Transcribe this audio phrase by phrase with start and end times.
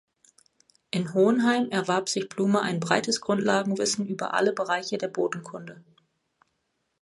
[0.89, 5.83] In Hohenheim erwarb sich Blume ein breites Grundlagenwissen über alle Bereiche der Bodenkunde.